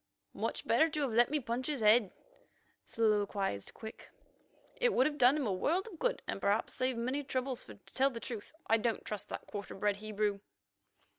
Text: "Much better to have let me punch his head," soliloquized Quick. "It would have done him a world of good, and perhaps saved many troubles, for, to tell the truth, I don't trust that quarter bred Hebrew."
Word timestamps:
"Much 0.33 0.65
better 0.67 0.89
to 0.89 1.01
have 1.01 1.11
let 1.13 1.29
me 1.29 1.39
punch 1.39 1.67
his 1.67 1.81
head," 1.81 2.11
soliloquized 2.85 3.71
Quick. 3.75 4.09
"It 4.77 4.93
would 4.93 5.05
have 5.05 5.19
done 5.19 5.37
him 5.37 5.45
a 5.45 5.53
world 5.53 5.85
of 5.87 5.99
good, 5.99 6.23
and 6.27 6.41
perhaps 6.41 6.73
saved 6.73 6.97
many 6.97 7.23
troubles, 7.23 7.63
for, 7.63 7.75
to 7.75 7.93
tell 7.93 8.09
the 8.09 8.19
truth, 8.19 8.51
I 8.65 8.77
don't 8.77 9.05
trust 9.05 9.29
that 9.29 9.45
quarter 9.45 9.75
bred 9.75 9.97
Hebrew." 9.97 10.39